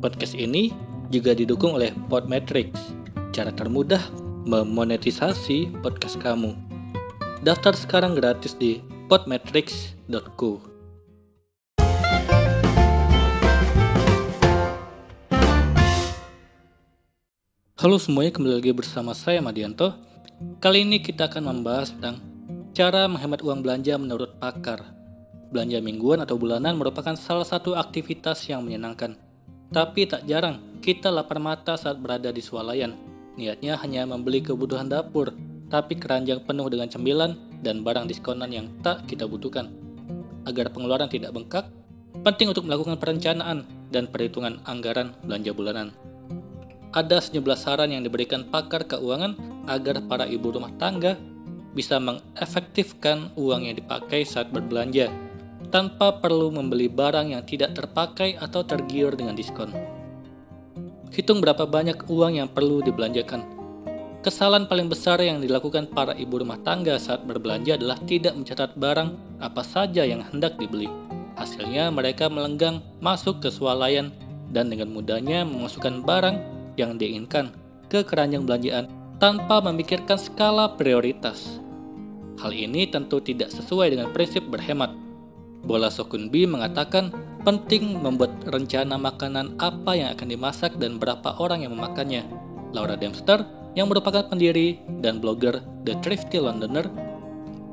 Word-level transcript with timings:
Podcast 0.00 0.32
ini 0.32 0.72
juga 1.12 1.36
didukung 1.36 1.76
oleh 1.76 1.92
Podmetrics, 2.08 2.96
cara 3.36 3.52
termudah 3.52 4.00
memonetisasi 4.48 5.76
podcast 5.84 6.16
kamu. 6.16 6.56
Daftar 7.44 7.76
sekarang 7.76 8.16
gratis 8.16 8.56
di 8.56 8.80
podmetrics.co. 9.12 10.64
Halo 17.76 17.96
semuanya, 18.00 18.32
kembali 18.32 18.56
lagi 18.56 18.72
bersama 18.72 19.12
saya 19.12 19.44
Madianto. 19.44 20.00
Kali 20.64 20.88
ini 20.88 21.04
kita 21.04 21.28
akan 21.28 21.44
membahas 21.44 21.92
tentang 21.92 22.24
cara 22.72 23.04
menghemat 23.04 23.44
uang 23.44 23.60
belanja 23.60 24.00
menurut 24.00 24.40
pakar. 24.40 24.80
Belanja 25.52 25.84
mingguan 25.84 26.24
atau 26.24 26.40
bulanan 26.40 26.80
merupakan 26.80 27.12
salah 27.20 27.44
satu 27.44 27.76
aktivitas 27.76 28.48
yang 28.48 28.64
menyenangkan. 28.64 29.28
Tapi 29.70 30.06
tak 30.10 30.26
jarang 30.26 30.82
kita 30.82 31.08
lapar 31.08 31.38
mata 31.38 31.78
saat 31.78 32.02
berada 32.02 32.34
di 32.34 32.42
swalayan. 32.42 32.94
Niatnya 33.38 33.78
hanya 33.80 34.04
membeli 34.04 34.42
kebutuhan 34.42 34.90
dapur, 34.90 35.32
tapi 35.70 35.94
keranjang 35.96 36.42
penuh 36.42 36.66
dengan 36.66 36.90
cemilan 36.90 37.38
dan 37.62 37.86
barang 37.86 38.10
diskonan 38.10 38.50
yang 38.50 38.66
tak 38.82 39.06
kita 39.06 39.24
butuhkan. 39.24 39.70
Agar 40.44 40.74
pengeluaran 40.74 41.06
tidak 41.06 41.30
bengkak, 41.30 41.70
penting 42.26 42.50
untuk 42.50 42.66
melakukan 42.66 42.98
perencanaan 42.98 43.64
dan 43.94 44.10
perhitungan 44.10 44.58
anggaran 44.66 45.14
belanja 45.22 45.52
bulanan 45.54 45.94
ada 46.90 47.22
sejumlah 47.22 47.58
saran 47.58 47.94
yang 47.94 48.02
diberikan 48.02 48.46
pakar 48.50 48.82
keuangan 48.86 49.38
agar 49.70 50.02
para 50.10 50.26
ibu 50.26 50.50
rumah 50.50 50.74
tangga 50.74 51.14
bisa 51.70 52.02
mengefektifkan 52.02 53.30
uang 53.38 53.70
yang 53.70 53.78
dipakai 53.78 54.26
saat 54.26 54.50
berbelanja 54.50 55.06
tanpa 55.70 56.18
perlu 56.18 56.50
membeli 56.50 56.90
barang 56.90 57.32
yang 57.32 57.42
tidak 57.46 57.78
terpakai 57.78 58.36
atau 58.36 58.66
tergiur 58.66 59.14
dengan 59.14 59.38
diskon. 59.38 59.70
Hitung 61.10 61.42
berapa 61.42 61.66
banyak 61.66 62.06
uang 62.06 62.38
yang 62.38 62.48
perlu 62.50 62.82
dibelanjakan. 62.82 63.42
Kesalahan 64.20 64.68
paling 64.68 64.92
besar 64.92 65.16
yang 65.24 65.40
dilakukan 65.40 65.88
para 65.90 66.12
ibu 66.12 66.38
rumah 66.38 66.60
tangga 66.60 67.00
saat 67.00 67.24
berbelanja 67.24 67.80
adalah 67.80 67.96
tidak 68.04 68.36
mencatat 68.36 68.76
barang 68.76 69.40
apa 69.40 69.62
saja 69.64 70.04
yang 70.04 70.20
hendak 70.28 70.60
dibeli. 70.60 70.92
Hasilnya 71.40 71.88
mereka 71.88 72.28
melenggang 72.28 72.84
masuk 73.00 73.40
ke 73.40 73.48
swalayan 73.48 74.12
dan 74.52 74.68
dengan 74.68 74.92
mudahnya 74.92 75.48
memasukkan 75.48 76.04
barang 76.04 76.36
yang 76.76 77.00
diinginkan 77.00 77.48
ke 77.88 78.04
keranjang 78.04 78.44
belanjaan 78.44 78.92
tanpa 79.16 79.64
memikirkan 79.64 80.20
skala 80.20 80.76
prioritas. 80.76 81.58
Hal 82.40 82.52
ini 82.52 82.88
tentu 82.88 83.20
tidak 83.24 83.52
sesuai 83.52 83.92
dengan 83.92 84.12
prinsip 84.12 84.44
berhemat. 84.48 85.09
Bola 85.60 85.92
Sokunbi 85.92 86.48
mengatakan 86.48 87.12
penting 87.44 88.00
membuat 88.00 88.36
rencana 88.48 88.96
makanan 89.00 89.56
apa 89.60 89.96
yang 89.96 90.08
akan 90.12 90.28
dimasak 90.28 90.76
dan 90.76 90.96
berapa 91.00 91.36
orang 91.40 91.64
yang 91.64 91.76
memakannya. 91.76 92.24
Laura 92.72 92.94
Dempster, 92.96 93.44
yang 93.74 93.86
merupakan 93.86 94.26
pendiri 94.26 94.82
dan 95.00 95.22
blogger 95.22 95.62
The 95.86 95.98
Thrifty 96.02 96.42
Londoner, 96.42 96.90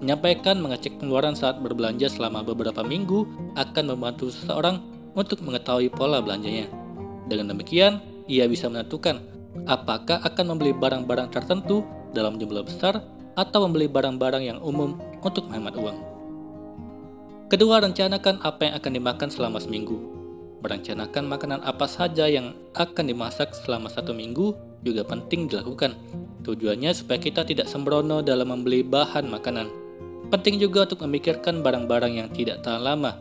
menyampaikan 0.02 0.62
mengecek 0.62 1.02
pengeluaran 1.02 1.34
saat 1.34 1.58
berbelanja 1.58 2.10
selama 2.12 2.46
beberapa 2.46 2.86
minggu 2.86 3.26
akan 3.58 3.84
membantu 3.98 4.30
seseorang 4.30 4.82
untuk 5.18 5.42
mengetahui 5.42 5.90
pola 5.90 6.22
belanjanya. 6.22 6.70
Dengan 7.26 7.58
demikian, 7.58 8.00
ia 8.30 8.46
bisa 8.46 8.70
menentukan 8.70 9.20
apakah 9.66 10.22
akan 10.22 10.54
membeli 10.54 10.72
barang-barang 10.78 11.34
tertentu 11.34 11.82
dalam 12.14 12.38
jumlah 12.38 12.64
besar 12.64 13.02
atau 13.34 13.66
membeli 13.66 13.90
barang-barang 13.90 14.44
yang 14.46 14.60
umum 14.62 14.96
untuk 15.26 15.50
menghemat 15.50 15.76
uang. 15.76 16.07
Kedua, 17.48 17.80
rencanakan 17.80 18.44
apa 18.44 18.68
yang 18.68 18.76
akan 18.76 18.92
dimakan 18.92 19.30
selama 19.32 19.64
seminggu. 19.64 19.96
Merencanakan 20.60 21.24
makanan 21.32 21.64
apa 21.64 21.88
saja 21.88 22.28
yang 22.28 22.52
akan 22.76 23.08
dimasak 23.08 23.56
selama 23.56 23.88
satu 23.88 24.12
minggu 24.12 24.52
juga 24.84 25.08
penting 25.08 25.48
dilakukan. 25.48 25.96
Tujuannya 26.44 26.92
supaya 26.92 27.24
kita 27.24 27.48
tidak 27.48 27.72
sembrono 27.72 28.20
dalam 28.20 28.52
membeli 28.52 28.84
bahan 28.84 29.32
makanan. 29.32 29.72
Penting 30.28 30.60
juga 30.60 30.92
untuk 30.92 31.08
memikirkan 31.08 31.64
barang-barang 31.64 32.20
yang 32.20 32.28
tidak 32.36 32.68
tahan 32.68 32.84
lama, 32.84 33.16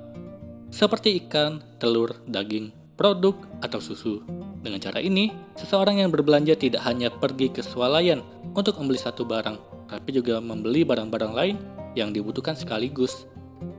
seperti 0.75 1.23
ikan, 1.23 1.63
telur, 1.79 2.19
daging, 2.27 2.75
produk, 2.99 3.39
atau 3.63 3.79
susu. 3.79 4.27
Dengan 4.59 4.83
cara 4.83 4.99
ini, 4.99 5.31
seseorang 5.55 6.03
yang 6.03 6.11
berbelanja 6.11 6.59
tidak 6.59 6.83
hanya 6.83 7.15
pergi 7.15 7.55
ke 7.55 7.63
swalayan 7.63 8.27
untuk 8.59 8.75
membeli 8.83 8.99
satu 8.99 9.23
barang, 9.23 9.87
tapi 9.87 10.11
juga 10.11 10.43
membeli 10.43 10.83
barang-barang 10.83 11.31
lain 11.31 11.57
yang 11.95 12.11
dibutuhkan 12.11 12.59
sekaligus. 12.59 13.31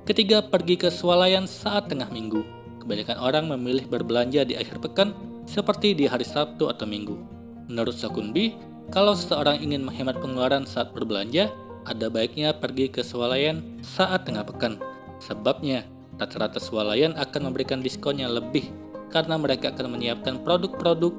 Ketiga, 0.08 0.40
pergi 0.40 0.80
ke 0.80 0.88
swalayan 0.88 1.44
saat 1.44 1.92
tengah 1.92 2.08
minggu. 2.08 2.40
Kebanyakan 2.80 3.20
orang 3.20 3.52
memilih 3.52 3.92
berbelanja 3.92 4.48
di 4.48 4.56
akhir 4.56 4.80
pekan 4.80 5.12
seperti 5.44 5.92
di 6.00 6.08
hari 6.08 6.24
Sabtu 6.24 6.72
atau 6.72 6.88
Minggu. 6.88 7.20
Menurut 7.68 7.92
Sakunbi, 7.92 8.56
kalau 8.88 9.12
seseorang 9.12 9.60
ingin 9.60 9.84
menghemat 9.84 10.16
pengeluaran 10.24 10.64
saat 10.64 10.96
berbelanja, 10.96 11.52
ada 11.84 12.08
baiknya 12.08 12.56
pergi 12.56 12.88
ke 12.88 13.04
swalayan 13.04 13.84
saat 13.84 14.24
tengah 14.24 14.48
pekan. 14.48 14.80
Sebabnya, 15.20 15.84
rata-rata 16.16 16.64
swalayan 16.64 17.12
akan 17.20 17.52
memberikan 17.52 17.84
diskon 17.84 18.24
yang 18.24 18.32
lebih 18.32 18.72
karena 19.12 19.36
mereka 19.36 19.76
akan 19.76 19.92
menyiapkan 19.92 20.40
produk-produk 20.40 21.12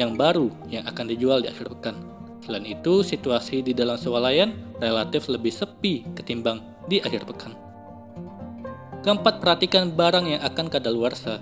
yang 0.00 0.16
baru 0.16 0.48
yang 0.72 0.88
akan 0.88 1.12
dijual 1.12 1.44
di 1.44 1.52
akhir 1.52 1.76
pekan. 1.76 2.00
Selain 2.40 2.64
itu, 2.64 3.04
situasi 3.04 3.60
di 3.60 3.76
dalam 3.76 4.00
swalayan 4.00 4.56
relatif 4.80 5.28
lebih 5.28 5.52
sepi 5.52 6.08
ketimbang 6.16 6.64
di 6.88 7.04
akhir 7.04 7.28
pekan. 7.28 7.69
Keempat, 9.00 9.40
perhatikan 9.40 9.96
barang 9.96 10.28
yang 10.28 10.42
akan 10.44 10.68
kadaluarsa. 10.68 11.40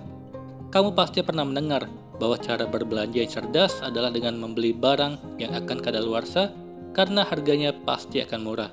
Kamu 0.71 0.95
pasti 0.95 1.27
pernah 1.27 1.43
mendengar 1.43 1.91
bahwa 2.23 2.39
cara 2.39 2.71
berbelanja 2.71 3.19
yang 3.19 3.31
cerdas 3.31 3.83
adalah 3.83 4.15
dengan 4.15 4.39
membeli 4.39 4.71
barang 4.71 5.39
yang 5.43 5.51
akan 5.51 5.83
kadaluarsa 5.83 6.55
karena 6.95 7.27
harganya 7.27 7.75
pasti 7.75 8.23
akan 8.23 8.41
murah. 8.47 8.71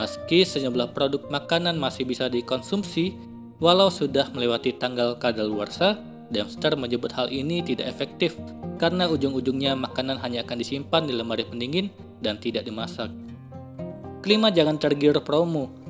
Meski 0.00 0.48
sejumlah 0.48 0.96
produk 0.96 1.28
makanan 1.28 1.76
masih 1.76 2.08
bisa 2.08 2.32
dikonsumsi, 2.32 3.16
walau 3.60 3.92
sudah 3.92 4.32
melewati 4.32 4.76
tanggal 4.76 5.20
kadaluarsa, 5.20 6.00
Dempster 6.26 6.74
menyebut 6.74 7.14
hal 7.14 7.30
ini 7.30 7.62
tidak 7.62 7.86
efektif 7.86 8.34
karena 8.82 9.06
ujung-ujungnya 9.06 9.78
makanan 9.78 10.18
hanya 10.18 10.42
akan 10.42 10.58
disimpan 10.58 11.06
di 11.06 11.14
lemari 11.14 11.46
pendingin 11.46 11.86
dan 12.18 12.40
tidak 12.42 12.66
dimasak. 12.66 13.12
Kelima, 14.26 14.50
jangan 14.50 14.74
tergiur 14.74 15.22
promo. 15.22 15.85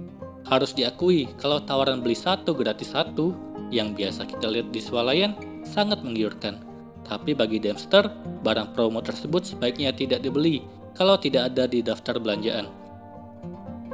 Harus 0.47 0.71
diakui 0.79 1.27
kalau 1.43 1.59
tawaran 1.59 1.99
beli 1.99 2.15
satu 2.15 2.55
gratis 2.55 2.95
satu 2.95 3.35
yang 3.75 3.99
biasa 3.99 4.31
kita 4.31 4.47
lihat 4.47 4.71
di 4.71 4.79
swalayan 4.79 5.35
sangat 5.67 6.07
menggiurkan. 6.07 6.63
Tapi 7.03 7.35
bagi 7.35 7.59
Dempster, 7.59 8.07
barang 8.47 8.75
promo 8.75 9.03
tersebut 9.03 9.43
sebaiknya 9.43 9.91
tidak 9.91 10.23
dibeli 10.23 10.63
kalau 10.95 11.19
tidak 11.19 11.51
ada 11.51 11.67
di 11.67 11.83
daftar 11.83 12.23
belanjaan. 12.23 12.71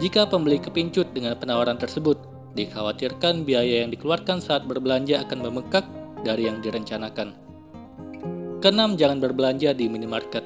Jika 0.00 0.28
pembeli 0.28 0.60
kepincut 0.60 1.12
dengan 1.12 1.36
penawaran 1.36 1.76
tersebut, 1.76 2.16
dikhawatirkan 2.56 3.44
biaya 3.48 3.84
yang 3.84 3.90
dikeluarkan 3.92 4.40
saat 4.40 4.64
berbelanja 4.68 5.24
akan 5.24 5.38
membengkak 5.44 5.84
dari 6.20 6.48
yang 6.48 6.60
direncanakan. 6.60 7.36
Keenam, 8.60 8.94
jangan 8.94 9.18
berbelanja 9.18 9.72
di 9.72 9.88
minimarket. 9.88 10.44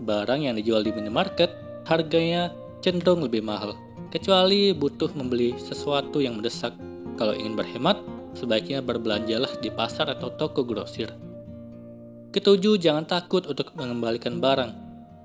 Barang 0.00 0.46
yang 0.46 0.56
dijual 0.56 0.80
di 0.80 0.94
minimarket 0.94 1.52
harganya 1.84 2.54
cenderung 2.80 3.20
lebih 3.20 3.44
mahal, 3.44 3.76
kecuali 4.10 4.74
butuh 4.74 5.14
membeli 5.14 5.54
sesuatu 5.56 6.18
yang 6.18 6.36
mendesak. 6.36 6.74
Kalau 7.14 7.32
ingin 7.32 7.54
berhemat, 7.54 8.02
sebaiknya 8.34 8.82
berbelanjalah 8.82 9.62
di 9.62 9.70
pasar 9.70 10.10
atau 10.10 10.34
toko 10.34 10.66
grosir. 10.66 11.14
Ketujuh, 12.30 12.78
jangan 12.78 13.06
takut 13.06 13.46
untuk 13.46 13.74
mengembalikan 13.78 14.38
barang. 14.42 14.70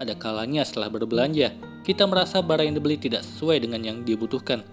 Ada 0.01 0.13
kalanya 0.17 0.65
setelah 0.65 0.89
berbelanja, 0.89 1.53
kita 1.85 2.05
merasa 2.09 2.41
barang 2.41 2.65
yang 2.65 2.77
dibeli 2.77 2.97
tidak 2.97 3.21
sesuai 3.25 3.61
dengan 3.61 3.81
yang 3.85 3.97
dibutuhkan. 4.01 4.65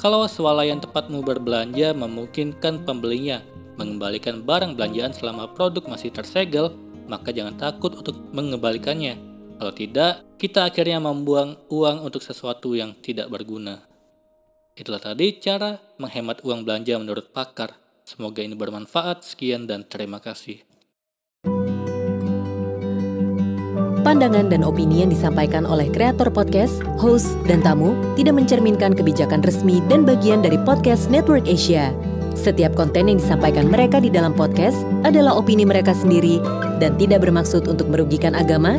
Kalau 0.00 0.24
swalayan 0.26 0.80
tempatmu 0.80 1.22
berbelanja 1.22 1.92
memungkinkan 1.94 2.82
pembelinya 2.82 3.44
mengembalikan 3.78 4.42
barang 4.42 4.74
belanjaan 4.78 5.12
selama 5.14 5.50
produk 5.54 5.86
masih 5.86 6.10
tersegel, 6.10 6.74
maka 7.06 7.30
jangan 7.30 7.54
takut 7.58 7.94
untuk 7.94 8.16
mengembalikannya. 8.32 9.33
Kalau 9.54 9.72
tidak, 9.72 10.26
kita 10.36 10.66
akhirnya 10.66 10.98
membuang 10.98 11.56
uang 11.70 12.04
untuk 12.04 12.20
sesuatu 12.20 12.74
yang 12.74 12.94
tidak 12.98 13.30
berguna. 13.30 13.82
Itulah 14.74 14.98
tadi 14.98 15.38
cara 15.38 15.78
menghemat 16.02 16.42
uang 16.42 16.66
belanja 16.66 16.98
menurut 16.98 17.30
pakar. 17.30 17.78
Semoga 18.02 18.42
ini 18.42 18.58
bermanfaat. 18.58 19.22
Sekian 19.22 19.70
dan 19.70 19.86
terima 19.86 20.18
kasih. 20.18 20.74
pandangan 24.14 24.46
dan 24.46 24.62
opini 24.62 25.02
yang 25.02 25.10
disampaikan 25.10 25.66
oleh 25.66 25.90
kreator 25.90 26.30
podcast, 26.30 26.78
host, 27.00 27.34
dan 27.50 27.64
tamu 27.64 27.96
tidak 28.14 28.38
mencerminkan 28.38 28.94
kebijakan 28.94 29.42
resmi 29.42 29.82
dan 29.90 30.06
bagian 30.06 30.38
dari 30.38 30.54
podcast 30.62 31.10
Network 31.10 31.48
Asia. 31.50 31.90
Setiap 32.38 32.78
konten 32.78 33.10
yang 33.10 33.18
disampaikan 33.18 33.66
mereka 33.66 33.98
di 33.98 34.12
dalam 34.12 34.30
podcast 34.30 34.78
adalah 35.02 35.34
opini 35.34 35.66
mereka 35.66 35.96
sendiri 35.96 36.38
dan 36.78 36.94
tidak 36.94 37.26
bermaksud 37.26 37.66
untuk 37.66 37.90
merugikan 37.90 38.38
agama, 38.38 38.78